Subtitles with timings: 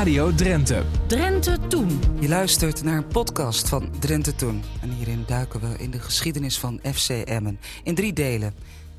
[0.00, 0.84] Radio Drenthe.
[1.06, 2.00] Drenthe Toen.
[2.20, 4.62] Je luistert naar een podcast van Drenthe Toen.
[4.80, 7.60] En hierin duiken we in de geschiedenis van FC Emmen.
[7.82, 8.54] In drie delen.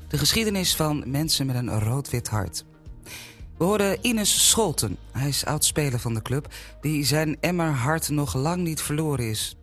[0.08, 2.64] De geschiedenis van mensen met een rood-wit hart.
[3.58, 4.96] We horen Ines Scholten.
[5.12, 6.54] Hij is oud-speler van de club...
[6.80, 9.56] die zijn Emmer hart nog lang niet verloren is.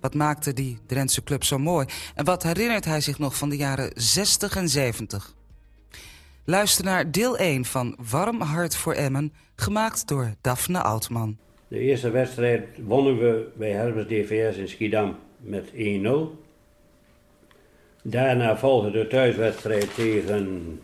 [0.00, 1.86] Wat maakte die Drentse club zo mooi?
[2.14, 5.35] En wat herinnert hij zich nog van de jaren 60 en 70?
[6.48, 11.38] Luister naar deel 1 van Warm Hart voor Emmen, gemaakt door Daphne Oudman.
[11.68, 15.74] De eerste wedstrijd wonnen we bij Herbers DVS in Schiedam met 1-0.
[18.02, 20.80] Daarna volgde de thuiswedstrijd tegen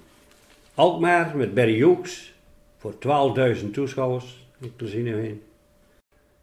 [0.75, 2.34] Alkmaar met Barry Hooks
[2.79, 2.95] voor
[3.56, 4.47] 12.000 toeschouwers.
[4.77, 5.42] Zie er heen.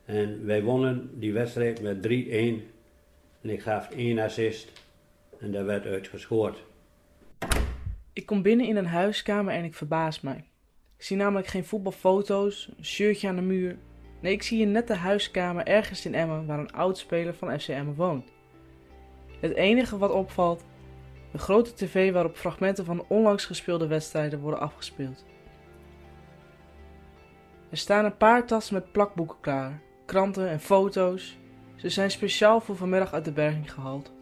[0.06, 2.10] En wij wonnen die wedstrijd met 3-1.
[3.42, 4.72] En ik gaf één assist
[5.40, 6.68] en daar werd uitgescoord.
[8.20, 10.46] Ik kom binnen in een huiskamer en ik verbaas mij.
[10.98, 13.78] Ik zie namelijk geen voetbalfoto's, een shirtje aan de muur.
[14.22, 17.68] Nee, ik zie een nette huiskamer ergens in Emmen waar een oud speler van FC
[17.68, 18.32] Emmen woont.
[19.40, 20.66] Het enige wat opvalt,
[21.32, 25.26] de grote tv waarop fragmenten van onlangs gespeelde wedstrijden worden afgespeeld.
[27.70, 31.38] Er staan een paar tassen met plakboeken klaar, kranten en foto's.
[31.76, 34.18] Ze zijn speciaal voor vanmiddag uit de berging gehaald.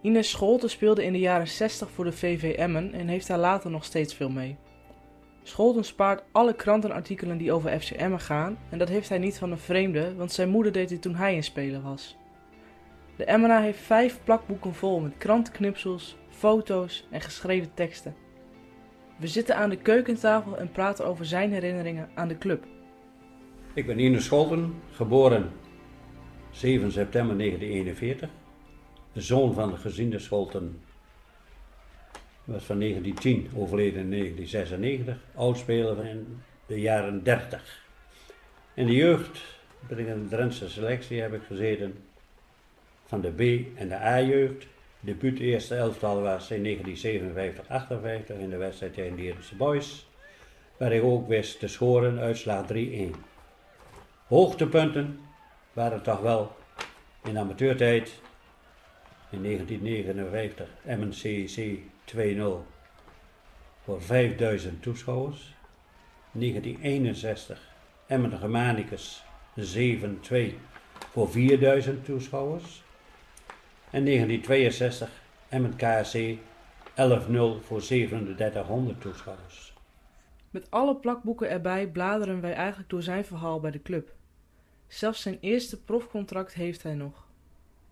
[0.00, 3.70] Ines Scholten speelde in de jaren 60 voor de VV Emmen en heeft daar later
[3.70, 4.56] nog steeds veel mee.
[5.42, 9.50] Scholten spaart alle krantenartikelen die over FC Emmen gaan en dat heeft hij niet van
[9.50, 12.16] een vreemde, want zijn moeder deed dit toen hij een speler was.
[13.16, 18.14] De Emmenaar heeft vijf plakboeken vol met krantenknipsels, foto's en geschreven teksten.
[19.18, 22.64] We zitten aan de keukentafel en praten over zijn herinneringen aan de club.
[23.74, 25.52] Ik ben Ines Scholten, geboren
[26.50, 28.45] 7 september 1941 de
[29.20, 30.80] zoon van de gezinde Scholten.
[32.44, 37.84] was van 1910, overleden in 1996, oudspeler in de jaren 30.
[38.74, 39.40] In de jeugd,
[39.88, 42.04] ben ik in de Drentse selectie, heb ik gezeten
[43.06, 44.66] van de B- en de A-jeugd.
[45.00, 50.06] Debuut eerste elftal was in 1957-58 in de wedstrijd tegen de Eerste Boys,
[50.76, 52.76] waar ik ook wist te scoren, uitslag 3-1.
[54.26, 55.20] Hoogtepunten
[55.72, 56.56] waren toch wel
[57.24, 58.20] in amateurtijd
[59.30, 62.74] in 1959 MNCC 2-0
[63.82, 65.54] voor 5000 toeschouwers.
[66.32, 67.74] 1961
[68.06, 69.24] Emmen Germanicus
[69.60, 70.54] 7-2
[71.12, 72.84] voor 4000 toeschouwers.
[73.90, 75.10] En 1962
[75.48, 79.74] Emmen KSC 11-0 voor 3700 toeschouwers.
[80.50, 84.14] Met alle plakboeken erbij bladeren wij eigenlijk door zijn verhaal bij de club.
[84.86, 87.25] Zelfs zijn eerste profcontract heeft hij nog.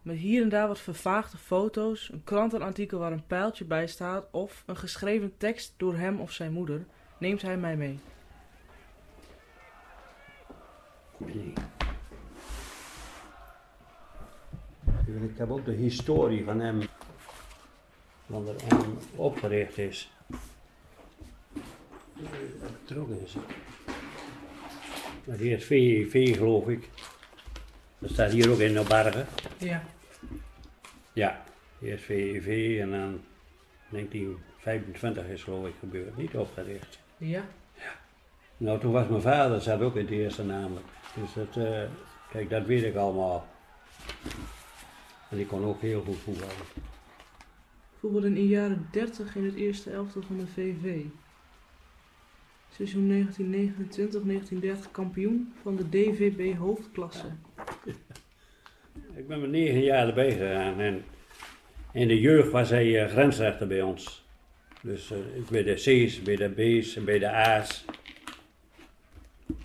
[0.05, 4.63] Met hier en daar wat vervaagde foto's, een krantenartikel waar een pijltje bij staat of
[4.67, 6.87] een geschreven tekst door hem of zijn moeder,
[7.19, 7.99] neemt hij mij mee.
[15.07, 16.81] Ik heb ook de historie van hem,
[18.27, 20.13] wanneer hem opgericht is.
[22.83, 23.37] Betrokken is.
[25.25, 26.89] Maar die is VV geloof ik.
[28.05, 29.25] Dat staat hier ook in de.
[29.59, 29.83] Ja.
[31.13, 31.43] Ja,
[31.83, 33.21] eerst VEV en dan
[33.91, 36.99] 1925 is geloof ik gebeurd, niet opgericht.
[37.17, 37.45] Ja?
[37.75, 37.93] Ja.
[38.57, 40.87] Nou, toen was mijn vader, zat ook in het eerste namelijk.
[41.15, 41.83] Dus dat, uh,
[42.31, 43.47] kijk, dat weet ik allemaal.
[45.31, 46.55] En die kon ook heel goed voetballen.
[48.01, 51.05] Voetbalde in de jaren 30 in het eerste elftal van de VV.
[52.75, 53.29] Seizoen
[54.87, 57.27] 1929-1930 kampioen van de DVB hoofdklasse.
[59.17, 61.05] Ik ben met negen jaar erbij gegaan en
[61.93, 64.25] in de jeugd was hij uh, grensrechter bij ons.
[64.83, 65.19] Dus uh,
[65.51, 67.85] bij de C's, bij de B's en bij de A's.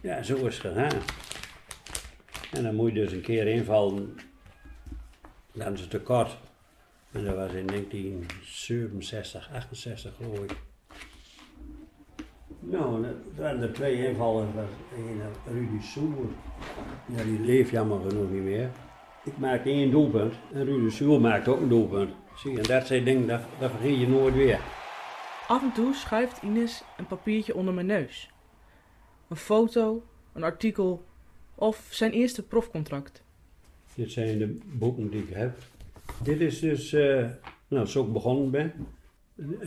[0.01, 1.01] Ja, zo is het gegaan.
[2.51, 4.15] En dan moet je dus een keer invallen,
[5.53, 6.37] dan is het te kort.
[7.11, 10.68] En dat was in 1967, 68 geloof ik.
[12.59, 14.55] Nou, dat waren er twee invallen.
[14.55, 16.25] was een Rudy Soer.
[17.05, 18.69] Ja, die leeft jammer genoeg niet meer.
[19.23, 22.09] Ik maakte één doelpunt en Rudy Soer maakte ook een doelpunt.
[22.35, 24.59] Zie, en dat zijn dingen, dat, dat vergeet je nooit weer.
[25.47, 28.31] Af en toe schuift Ines een papiertje onder mijn neus.
[29.27, 30.03] Een foto,
[30.33, 31.05] een artikel
[31.55, 33.23] of zijn eerste profcontract.
[33.95, 35.57] Dit zijn de boeken die ik heb.
[36.23, 37.29] Dit is dus, uh,
[37.67, 38.73] nou, zo ik begonnen ben.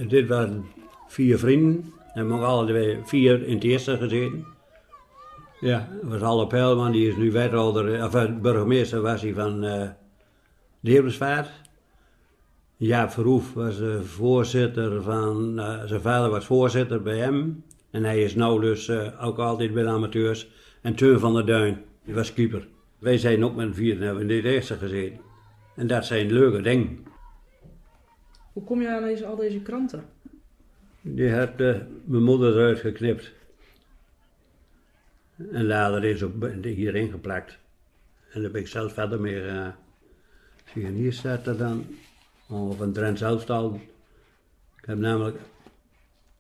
[0.08, 0.64] Dit waren
[1.06, 4.46] vier vrienden en we hebben alle vier in het eerste gezeten.
[5.60, 9.64] Ja, dat was Alle Peilman, die is nu wethouder, of eh, burgemeester was hij van
[9.64, 9.88] uh,
[10.80, 11.50] Deersvaart.
[12.76, 15.54] Jaap Verhoef was de voorzitter van,
[15.86, 17.64] zijn vader was voorzitter bij hem.
[17.90, 20.48] En hij is nou dus uh, ook altijd bij de amateurs.
[20.80, 22.68] En Teun van der Duin, die was keeper.
[22.98, 25.20] Wij zijn ook met hebben in de eerste gezeten.
[25.76, 26.98] En dat zijn leuke dingen.
[28.52, 30.04] Hoe kom je aan deze, al deze kranten?
[31.02, 33.32] Die heeft uh, mijn moeder eruit geknipt.
[35.50, 37.58] En later is ook hierin geplakt.
[38.31, 39.75] En daar ben ik zelf verder mee gegaan.
[40.72, 41.87] Zie je, hier staat er dan
[42.49, 43.22] over een Drents.
[43.22, 45.37] Ik heb namelijk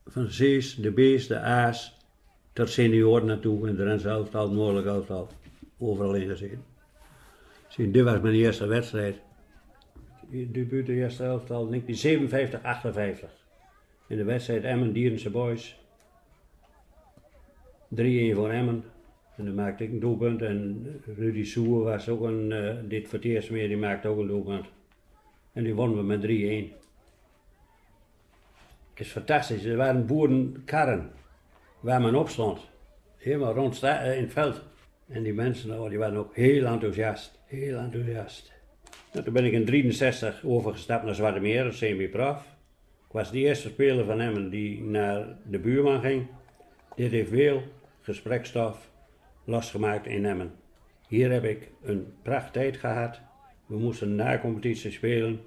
[0.06, 1.96] van C's, de B's, de A's,
[2.52, 5.28] ter senioren naartoe in de Drents elftal, Noordelijk elftal,
[5.78, 6.64] overal in gezeten.
[7.68, 9.16] Zie, dit was mijn eerste wedstrijd.
[10.30, 13.41] Debuut de eerste elftal 1957, 58.
[14.12, 15.76] In de wedstrijd Emmen Dierense Boys.
[17.94, 18.84] 3-1 voor Emmen.
[19.36, 20.42] En dan maakte ik een doelpunt.
[20.42, 20.86] En
[21.16, 24.26] Rudy Soer was ook een, uh, dit voor het eerst meer, die maakte ook een
[24.26, 24.66] doelpunt.
[25.52, 26.72] En die wonnen we met 3-1.
[28.90, 29.64] Het is fantastisch.
[29.64, 31.10] Er waren boerenkarren
[31.80, 32.60] waar men op stond.
[33.16, 34.62] Helemaal rond eh, in het veld.
[35.08, 37.40] En die mensen oh, die waren ook heel enthousiast.
[37.44, 38.52] Heel enthousiast.
[39.12, 42.52] Nou, toen ben ik in 63 overgestapt naar Zwarte Meer, semi-prof.
[43.12, 46.26] Ik was de eerste speler van hem die naar de buurman ging.
[46.96, 47.62] Dit heeft veel
[48.00, 48.90] gesprekstof
[49.44, 50.52] losgemaakt in Emmen.
[51.08, 53.20] Hier heb ik een prachttijd gehad.
[53.66, 55.40] We moesten na competitie spelen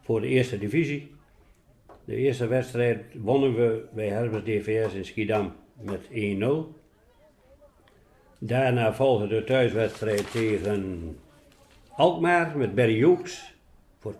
[0.00, 1.10] voor de eerste divisie.
[2.04, 6.46] De eerste wedstrijd wonnen we bij Herbert DVS in Schiedam met 1-0.
[8.38, 11.16] Daarna volgde de thuiswedstrijd tegen
[11.96, 13.54] Alkmaar met Barry Hughes
[13.98, 14.14] voor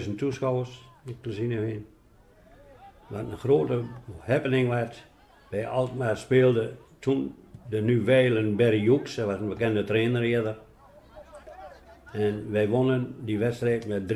[0.00, 0.86] 12.000 toeschouwers.
[1.04, 1.86] Ik zien heen.
[3.08, 3.82] Wat een grote
[4.18, 5.06] happening werd.
[5.50, 7.34] Bij Alkmaar speelde toen
[7.68, 10.58] de nu wijlen Barry Hughes, hij was een bekende trainer eerder.
[12.12, 14.06] En wij wonnen die wedstrijd met 3-1.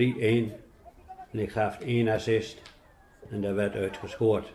[1.31, 2.63] En ik gaf één assist
[3.31, 4.53] en daar werd uitgescoord.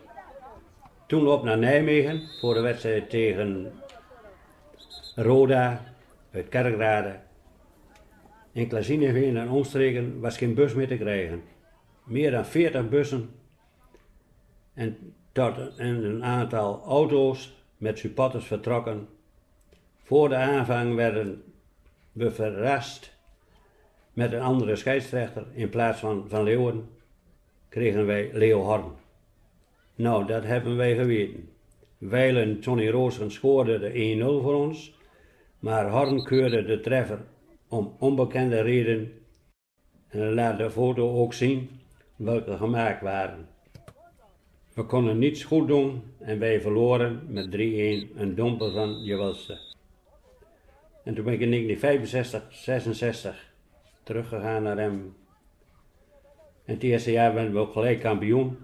[1.06, 3.72] Toen op naar Nijmegen voor de wedstrijd tegen
[5.14, 5.84] Roda
[6.32, 7.16] uit Kerkrade.
[8.52, 11.42] In Klazineveen en omstreken was geen bus meer te krijgen.
[12.08, 13.30] Meer dan 40 bussen
[14.74, 15.14] en,
[15.76, 19.08] en een aantal auto's met supporters vertrokken.
[20.02, 21.42] Voor de aanvang werden
[22.12, 23.16] we verrast
[24.12, 25.46] met een andere scheidsrechter.
[25.52, 26.88] In plaats van Van Leeuwen
[27.68, 28.92] kregen wij Leo Horn.
[29.94, 31.48] Nou, dat hebben wij geweten.
[31.98, 34.98] Weilen Tony Roosen scoorde de 1-0 voor ons,
[35.58, 37.18] maar Horn keurde de treffer
[37.68, 39.12] om onbekende reden
[40.08, 41.77] en laat de foto ook zien
[42.18, 43.48] welke gemaakt waren.
[44.74, 47.50] We konden niets goed doen en wij verloren met 3-1
[48.16, 49.58] een domper van Jewelste.
[51.04, 53.52] En toen ben ik in 1965, 66
[54.02, 55.16] teruggegaan naar hem.
[56.64, 58.58] En het eerste jaar werden we ook gelijk kampioen.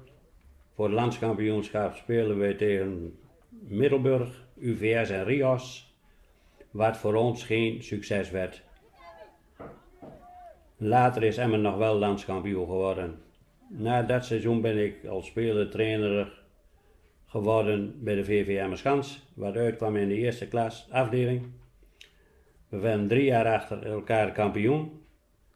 [0.74, 3.18] Voor het landskampioenschap spelen we tegen
[3.48, 5.94] Middelburg, UVS en Rios.
[6.70, 8.62] Wat voor ons geen succes werd.
[10.76, 13.23] Later is Emmen nog wel landskampioen geworden.
[13.76, 16.42] Na dat seizoen ben ik als speler-trainer
[17.26, 21.42] geworden bij de VVM Schans, wat uitkwam in de eerste klas afdeling.
[22.68, 25.02] We werden drie jaar achter elkaar kampioen,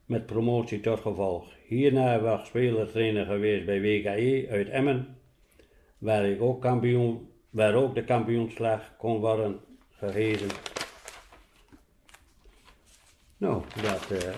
[0.05, 1.45] met promotie tot gevolg.
[1.65, 5.17] Hierna was speler-trainer geweest bij WKE uit Emmen,
[5.97, 9.59] waar ik ook kampioen, waar ook de kampioenslag kon worden
[9.91, 10.47] gegeven.
[13.37, 14.35] Nou, dat, uh,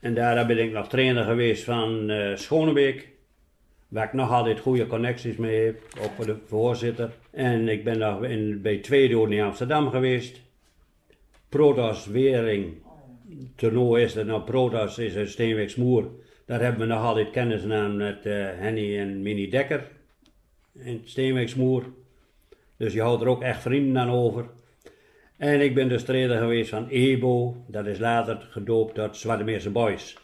[0.00, 3.08] en daar ben ik nog trainer geweest van uh, Schonebeek.
[3.88, 7.10] Waar ik nog altijd goede connecties mee heb, ook voor de voorzitter.
[7.30, 10.40] En ik ben nog in, bij Tweede in Amsterdam geweest.
[11.48, 12.74] Protas Wering,
[13.56, 15.36] toernooi is er nou, Protas is
[15.72, 16.10] Smoer.
[16.46, 19.88] Daar hebben we nog altijd kennis aan met uh, Henny en Mini Dekker
[20.74, 21.02] in
[21.48, 21.84] Smoer.
[22.76, 24.44] Dus je houdt er ook echt vrienden aan over.
[25.40, 30.18] En ik ben dus trainer geweest van EBO, dat is later gedoopt tot Zwartemeerse Boys.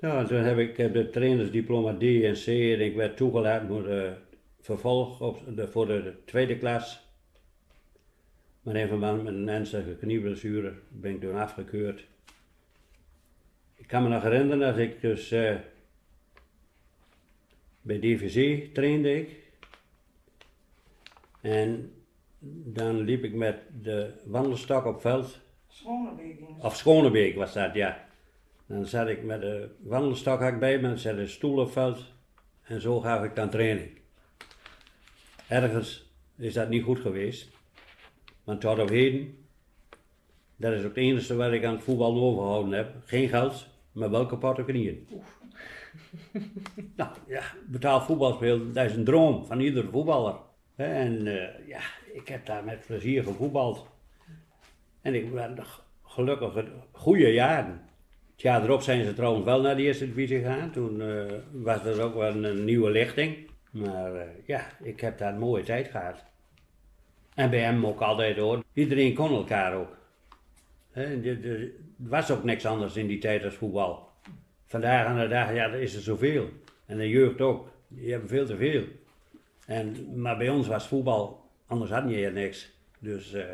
[0.00, 4.14] Nou, toen heb ik de trainersdiploma D en C en ik werd toegelaten voor de
[4.60, 7.00] vervolg op de, voor de tweede klas.
[8.62, 12.06] Maar in verband met een ernstige knieblessure ben ik toen afgekeurd.
[13.76, 15.56] Ik kan me nog herinneren dat ik dus uh,
[17.80, 19.36] bij DVC trainde ik.
[21.40, 21.92] En
[22.64, 25.40] dan liep ik met de wandelstok op veld.
[25.68, 26.40] Schonebeek.
[26.58, 28.06] Of Schonebeek was dat, ja.
[28.66, 32.04] Dan zat ik met de wandelstok had ik bij me, zette een stoel op veld.
[32.62, 33.90] En zo gaf ik dan training.
[35.48, 37.48] Ergens is dat niet goed geweest.
[38.44, 39.36] Want tot op heden,
[40.56, 42.94] dat is ook het enige wat ik aan het voetbal overgehouden heb.
[43.04, 45.06] Geen geld, met welke portemonnee.
[46.96, 50.36] nou ja, betaald voetbal spelen, dat is een droom van iedere voetballer.
[50.76, 51.80] En eh, ja,
[52.18, 53.86] ik heb daar met plezier gevoetbald.
[55.02, 55.58] En ik ben
[56.04, 56.52] gelukkig
[56.90, 57.80] goede jaren.
[58.32, 60.70] Het jaar erop zijn ze trouwens wel naar de eerste divisie gegaan.
[60.70, 63.50] Toen eh, was er ook wel een, nieuwe lichting.
[63.70, 66.24] Maar eh, ja, ik heb daar een mooie tijd gehad.
[67.34, 68.64] En bij hem ook altijd hoor.
[68.72, 69.96] Iedereen kon elkaar ook.
[70.92, 74.08] Er was ook niks anders in die tijd als voetbal.
[74.66, 76.48] Vandaag aan de dag, ja, er is er zoveel.
[76.86, 77.70] En de jeugd ook.
[77.88, 78.84] Die hebben veel te veel.
[79.66, 82.76] En, maar bij ons was voetbal, anders had je hier niks.
[82.98, 83.44] Dus, eh,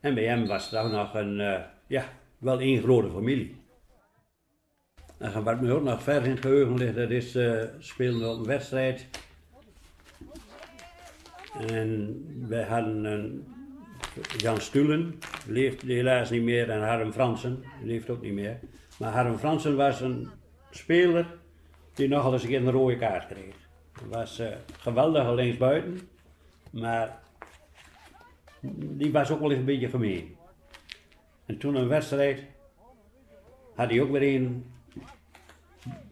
[0.00, 2.04] en bij hem was het nog een, eh, ja,
[2.38, 3.58] wel één grote familie.
[5.18, 8.38] En wat me ook nog ver in het geheugen ligt, dat is eh spelen op
[8.38, 9.06] een wedstrijd.
[11.68, 13.44] En wij hadden
[14.36, 18.58] Jan Stulen, leeft helaas niet meer, en Harm Fransen, leeft ook niet meer.
[18.98, 20.28] Maar Harm Fransen was een
[20.70, 21.26] speler
[21.94, 23.54] die nogal eens een keer een rode kaart kreeg.
[24.08, 26.00] Was eh geweldig linksbuiten,
[26.70, 27.22] maar
[28.72, 30.36] die was ook wel eens een beetje gemeen.
[31.46, 32.44] En toen een wedstrijd
[33.74, 34.64] had hij ook weer een,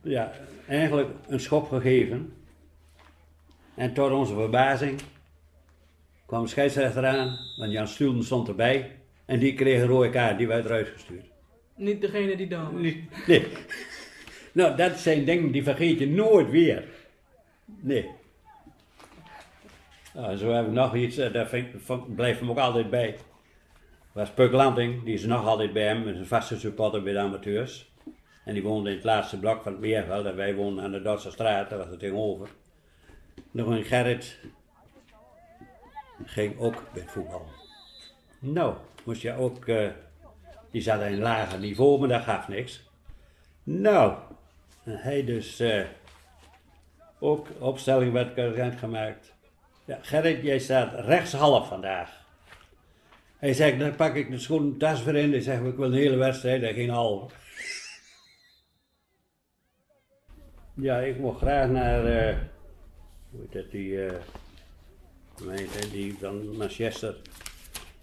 [0.02, 0.32] ja,
[0.66, 2.32] eigenlijk een schop gegeven.
[3.74, 5.00] En tot onze verbazing
[6.26, 8.96] kwam de scheidsrechter aan, want Jan Stulen stond erbij.
[9.24, 11.26] En die kreeg een rode kaart, die werd eruit gestuurd.
[11.76, 13.46] Niet degene die dan nee.
[14.52, 16.84] Nou, dat zijn dingen die vergeet je nooit weer.
[17.76, 18.10] Nee.
[20.14, 21.64] Nou, zo heb ik nog iets, eh, daar
[22.14, 23.16] blijft hem ook altijd bij.
[24.12, 27.18] was Puk Lanting, die is nog altijd bij hem, is een vaste supporter bij de
[27.18, 27.92] amateurs.
[28.44, 31.02] En die woonde in het laatste blok van het Meerveld en wij woonden aan de
[31.02, 32.48] Dordtse straat, daar was het tegenover.
[33.50, 34.38] Nog een Gerrit,
[36.24, 37.46] ging ook bij voetbal.
[38.38, 39.88] Nou, moest je ook, eh,
[40.70, 42.90] die zat in een lager niveau, maar dat gaf niks.
[43.62, 44.18] Nou,
[44.82, 45.84] hij dus eh,
[47.18, 49.34] ook opstelling werd bekend gemaakt.
[49.84, 52.26] Ja, Gerrit, jij staat rechtshalf vandaag.
[53.38, 55.30] Hij zegt, dan pak ik de schoen tas weer in.
[55.30, 56.60] Hij zegt, ik wil een hele wedstrijd.
[56.60, 57.32] Hij ging half.
[60.74, 62.36] Ja, ik mocht graag naar, eh,
[63.30, 64.20] hoe heet dat, die, eh,
[65.90, 67.16] die van Manchester.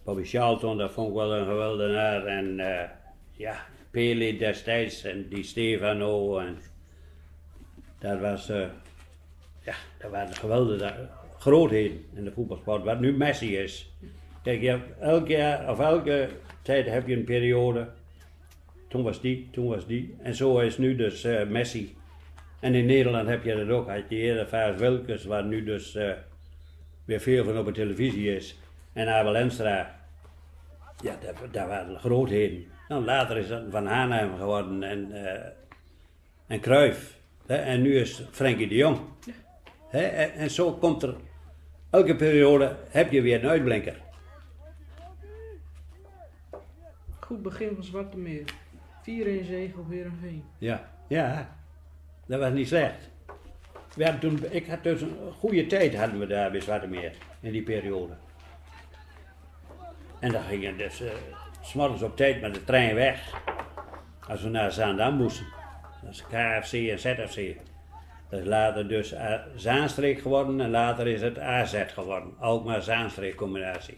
[0.03, 2.25] Bobby Charlton, dat vond ik wel een geweldenaar.
[2.25, 2.89] En eh,
[3.31, 6.37] ja, Pele destijds en die Stefano.
[6.37, 6.57] En
[7.99, 8.51] dat was,
[9.65, 12.83] ja, dat waren geweldige grootheden in de voetbalsport.
[12.83, 13.93] Wat nu Messi is.
[14.43, 16.29] Kijk, je elk jaar, of elke
[16.61, 17.87] tijd heb je een periode.
[18.87, 20.15] Toen was die, toen was die.
[20.21, 21.95] En zo is nu dus eh, Messi.
[22.59, 23.89] En in Nederland heb je dat ook.
[23.89, 26.11] Had je eerder Vaas Wilkes, waar nu dus eh,
[27.05, 28.57] weer veel van op de televisie is.
[28.93, 29.99] En Abel Enstra.
[31.03, 32.65] Ja, dat, dat waren grootheden.
[32.87, 35.49] Nou, later is dat Van Hanheim geworden en, eh
[36.47, 36.61] en?
[37.47, 38.99] En nu is Frenkie de Jong.
[39.95, 41.15] En, en zo komt er,
[41.89, 44.01] elke periode heb je weer een uitblinker.
[47.19, 48.43] Goed begin van Zwarte Meer.
[49.01, 50.43] 4-1 zege op Heerenveen.
[50.57, 51.55] Ja, ja,
[52.25, 53.09] dat was niet slecht.
[53.95, 57.11] We hadden toen, ik had dus een goede tijd hadden we daar bij Zwarte Meer,
[57.39, 58.13] in die periode.
[60.19, 61.03] En dan gingen dus
[61.61, 63.33] s'morgens op tijd met de trein weg.
[64.27, 65.45] Als we naar Zaandam moesten.
[66.03, 67.55] Dat is KFC en ZFC.
[68.29, 72.33] Dat is later dus A- Zaanstreek geworden en later is het AZ geworden.
[72.39, 73.97] Alkmaar-Zaanstreek combinatie.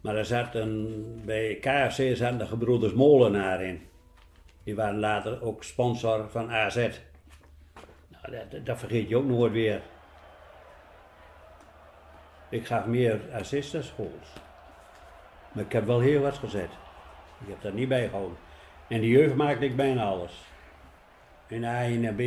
[0.00, 3.82] Maar er zat een, bij KFC zaten de gebroeders Molenaar in.
[4.64, 6.76] Die waren later ook sponsor van AZ.
[8.08, 9.80] Nou, dat, dat vergeet je ook nooit weer.
[12.50, 14.32] Ik gaf meer assistenschools.
[15.52, 16.70] Maar ik heb wel heel wat gezet.
[17.40, 18.36] Ik heb dat niet bijgehouden.
[18.88, 20.44] En de jeugd maakte ik bijna alles.
[21.46, 22.20] In A en B.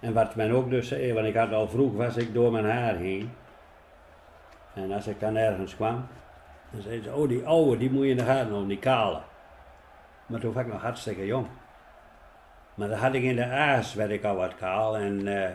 [0.00, 2.64] en wat men ook dus zei, want ik had al vroeg was ik door mijn
[2.64, 3.32] haar heen.
[4.74, 6.06] En als ik dan ergens kwam,
[6.70, 9.20] dan zeiden ze, oh die oude, die moet je in de gaten houden, die kale.
[10.26, 11.46] Maar toen was ik nog hartstikke jong.
[12.74, 15.50] Maar dan had ik in de aas, werd ik al wat kaal en eh,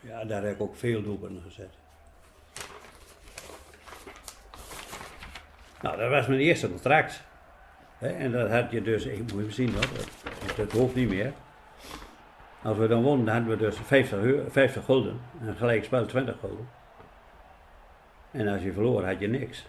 [0.00, 1.70] ja, daar heb ik ook veel doelpunten gezet.
[5.80, 7.22] Nou, dat was mijn eerste contract.
[8.02, 9.88] En dat had je dus, ik moet even zien dat,
[10.56, 11.32] dat hoeft niet meer.
[12.62, 15.20] Als we dan wonnen, hadden we dus 50, euro- 50 gulden.
[15.40, 16.68] En gelijk spel 20 gulden.
[18.30, 19.66] En als je verloor, had je niks.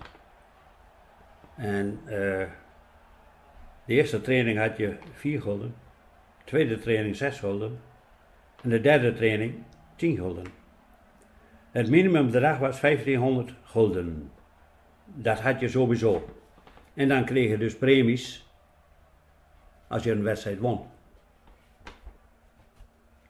[1.55, 2.47] En eh,
[3.85, 5.75] de eerste training had je 4 gulden.
[6.37, 7.79] De tweede training 6 gulden.
[8.61, 9.63] En de derde training
[9.95, 10.45] 10 gulden.
[11.71, 14.31] Het minimumbedrag was 1500 gulden.
[15.05, 16.41] Dat had je sowieso.
[16.93, 18.45] En dan kreeg je dus premies
[19.87, 20.85] als je een wedstrijd won.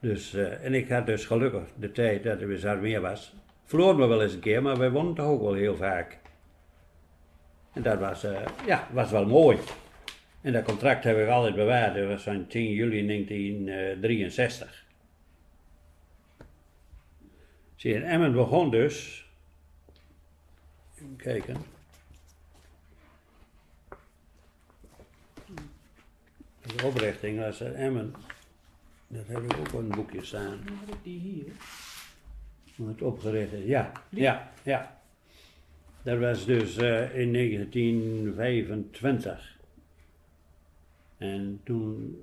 [0.00, 3.34] Dus, eh, en ik had dus gelukkig de tijd dat er weer meer was.
[3.64, 6.18] Verloor me wel eens een keer, maar wij wonnen toch ook wel heel vaak.
[7.72, 9.58] En dat was, uh, ja, was wel mooi.
[10.40, 11.94] En dat contract heb ik altijd bewaard.
[11.94, 14.84] Dat was van 10 juli 1963.
[17.76, 19.26] Zie, en Emmen begon dus.
[20.94, 21.73] Even kijken.
[26.66, 28.14] De oprichting was Emmen.
[29.08, 30.60] Dat heb ik ook een boekje staan.
[30.64, 31.44] Dan heb ik die hier.
[32.76, 33.64] Hoe het opgericht is.
[33.64, 34.98] Ja, ja, ja.
[36.02, 39.56] Dat was dus uh, in 1925.
[41.18, 42.22] En toen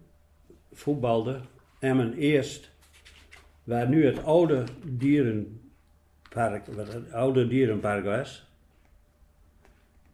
[0.71, 1.39] voetbalde
[1.79, 2.71] Emmen eerst,
[3.63, 8.50] waar nu het oude dierenpark, wat het oude dierenpark was,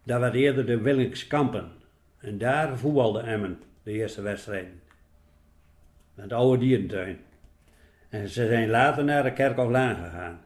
[0.04, 1.72] daar was eerder de Willingskampen.
[2.18, 4.68] En daar voetbalde Emmen de eerste wedstrijd.
[6.16, 7.20] Het oude dierentuin.
[8.10, 10.46] En ze zijn later naar de Kerkhoflaan gegaan.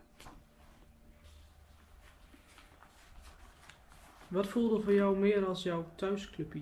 [4.27, 6.62] Wat voelde voor jou meer als jouw thuisclubje?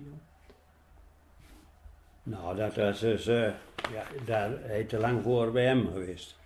[2.22, 3.52] Nou, dat was dus, uh,
[3.92, 6.38] ja, daar hij te lang voor bij hem geweest.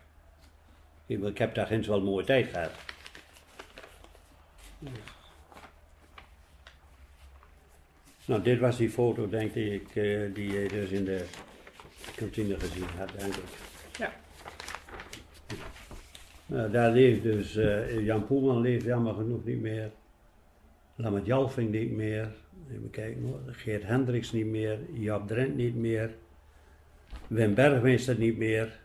[1.07, 2.73] Ik heb daar ginds wel een mooie tijd gehad.
[8.26, 11.25] Nou, dit was die foto, denk ik, uh, die je dus in de
[12.16, 13.45] kantine gezien had, denk ik.
[13.99, 14.12] Ja.
[16.47, 19.90] Nou, daar leeft dus, uh, Jan Poelman leeft jammer genoeg niet meer.
[20.97, 22.28] Lammert Jalving niet meer.
[22.73, 23.40] Even kijken hoor.
[23.47, 24.78] Geert Hendricks niet meer.
[24.93, 26.11] Jap Drent niet meer.
[27.26, 28.81] Wim Bergmeester niet meer.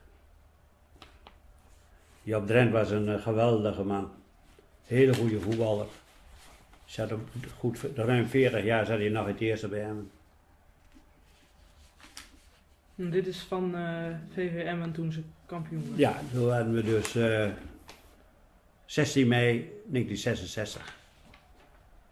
[2.24, 4.12] Jap Drent was een geweldige man.
[4.86, 5.88] Hele goede voetballer.
[6.90, 10.12] Zat op goed, ruim 40 jaar zat hij nog het eerste bij hem.
[12.96, 15.98] En dit is van uh, VVM en toen ze kampioen waren.
[15.98, 17.50] Ja, toen hadden we dus uh,
[18.86, 20.98] 16 mei 1966.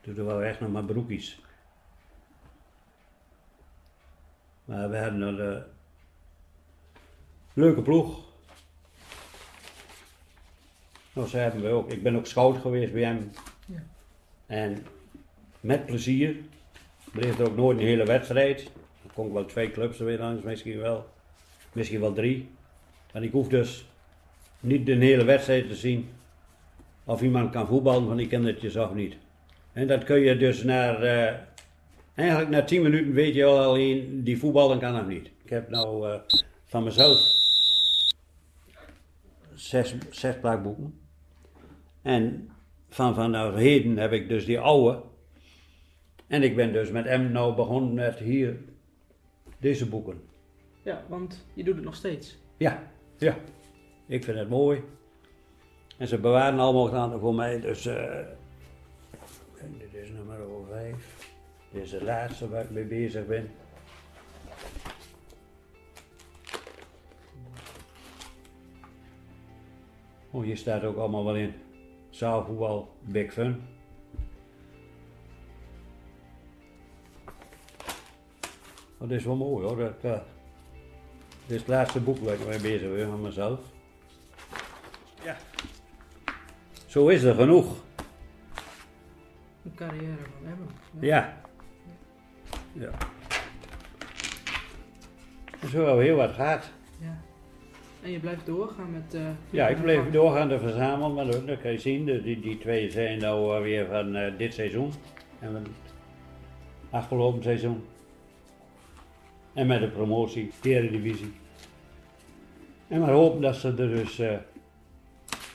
[0.02, 1.39] Toen waren we echt nog maar broekjes.
[4.65, 5.62] Maar we hadden een uh,
[7.54, 8.23] leuke ploeg.
[11.13, 11.91] Nou, zo hebben we ook.
[11.91, 13.32] Ik ben ook scout geweest bij hem.
[14.47, 14.86] En
[15.60, 16.36] met plezier.
[17.12, 18.62] Bleef er ook nooit een hele wedstrijd.
[19.03, 21.10] Er kon wel twee clubs er weer langs, misschien wel.
[21.71, 22.49] Misschien wel drie.
[23.12, 23.86] En ik hoef dus
[24.60, 26.10] niet de hele wedstrijd te zien.
[27.03, 29.15] Of iemand kan voetballen van die kindertjes of niet.
[29.73, 31.33] En dat kun je dus naar, uh,
[32.15, 35.31] eigenlijk na 10 minuten weet je al alleen, die voetballen kan nog niet.
[35.43, 36.15] Ik heb nou uh,
[36.65, 37.19] van mezelf
[39.53, 40.99] zes, zes plakboeken.
[42.01, 42.49] En
[42.89, 45.02] van vanaf heden heb ik dus die oude.
[46.28, 48.60] En ik ben dus met hem nou begonnen met hier
[49.60, 50.21] deze boeken.
[50.84, 52.38] Ja, want je doet het nog steeds.
[52.58, 53.38] Ja, ja.
[54.08, 54.84] Ik vind het mooi.
[55.97, 57.86] En ze bewaren allemaal voor mij, dus...
[57.86, 58.19] Uh,
[59.78, 60.38] dit is nummer
[60.69, 61.36] 5.
[61.71, 63.52] Dit is de laatste waar ik mee bezig ben.
[70.32, 71.54] Oh, hier staat ook allemaal wel in.
[72.17, 73.62] Zaalvoetbal, big fun.
[78.99, 79.77] Dit is wel mooi hoor.
[79.77, 83.60] Dat, uh, dit is het laatste boek waar ik mee bezig ben van mezelf.
[85.23, 85.38] Ja.
[86.86, 87.75] Zo is er genoeg.
[89.63, 90.67] Een carrière van hebben.
[90.99, 91.41] Ja.
[92.73, 92.91] Ja.
[95.69, 96.69] Zo hebben we heel wat gehad.
[96.99, 97.27] Ja.
[98.01, 99.15] En je blijft doorgaan met...
[99.15, 102.05] Uh, ja, ik bleef doorgaan te verzamelen, maar dat, dat kan je zien.
[102.05, 104.91] De, die, die twee zijn nou weer van uh, dit seizoen.
[105.39, 105.93] En van het
[106.89, 107.83] afgelopen seizoen.
[109.53, 111.33] En met de promotie, de divisie.
[112.88, 114.38] En maar hopen dat ze er dus uh,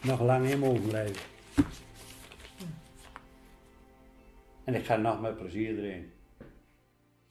[0.02, 1.22] nog lang in mogen blijven.
[4.64, 6.11] En ik ga nog met plezier erin.